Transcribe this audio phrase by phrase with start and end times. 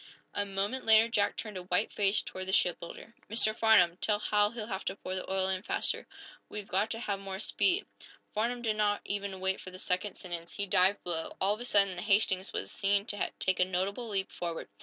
[0.33, 3.13] A moment later Jack turned a white face toward the shipbuilder.
[3.29, 3.55] "Mr.
[3.55, 6.07] Farnum, tell Hal he'll have to pour the oil in faster.
[6.49, 7.85] We've got to have more speed."
[8.33, 10.53] Farnum did not even wait for the second sentence.
[10.53, 11.37] He dived below.
[11.39, 14.69] All of a sudden the "Hastings" was seen to take a notable leap forward.